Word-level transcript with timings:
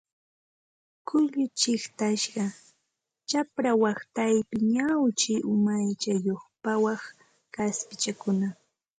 Kullu 1.07 1.43
chiqtasqa, 1.59 2.45
chapra 3.29 3.71
waqtaypi 3.83 4.55
ñawchi 4.73 5.33
umachayuq 5.53 6.41
pawaq 6.63 7.01
kaspichakuna 7.55 8.47